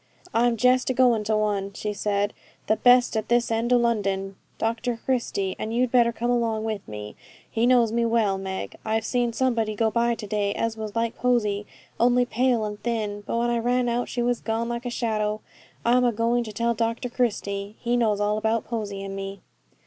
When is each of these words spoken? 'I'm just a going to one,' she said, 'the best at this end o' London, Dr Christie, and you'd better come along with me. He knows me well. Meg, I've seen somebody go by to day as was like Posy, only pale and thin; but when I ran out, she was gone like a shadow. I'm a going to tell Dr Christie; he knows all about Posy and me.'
'I'm 0.33 0.57
just 0.57 0.89
a 0.89 0.95
going 0.95 1.23
to 1.25 1.37
one,' 1.37 1.73
she 1.73 1.93
said, 1.93 2.33
'the 2.65 2.77
best 2.77 3.15
at 3.15 3.27
this 3.29 3.51
end 3.51 3.71
o' 3.71 3.77
London, 3.77 4.35
Dr 4.57 4.97
Christie, 5.05 5.55
and 5.59 5.71
you'd 5.75 5.91
better 5.91 6.11
come 6.11 6.31
along 6.31 6.63
with 6.63 6.87
me. 6.87 7.15
He 7.47 7.67
knows 7.67 7.91
me 7.91 8.03
well. 8.07 8.39
Meg, 8.39 8.77
I've 8.83 9.05
seen 9.05 9.31
somebody 9.31 9.75
go 9.75 9.91
by 9.91 10.15
to 10.15 10.25
day 10.25 10.55
as 10.55 10.75
was 10.75 10.95
like 10.95 11.15
Posy, 11.17 11.67
only 11.99 12.25
pale 12.25 12.65
and 12.65 12.81
thin; 12.81 13.21
but 13.27 13.37
when 13.37 13.51
I 13.51 13.59
ran 13.59 13.87
out, 13.87 14.09
she 14.09 14.23
was 14.23 14.39
gone 14.41 14.67
like 14.67 14.87
a 14.87 14.89
shadow. 14.89 15.41
I'm 15.85 16.03
a 16.03 16.11
going 16.11 16.43
to 16.45 16.51
tell 16.51 16.73
Dr 16.73 17.07
Christie; 17.07 17.75
he 17.79 17.95
knows 17.95 18.19
all 18.19 18.39
about 18.39 18.65
Posy 18.65 19.03
and 19.03 19.15
me.' 19.15 19.41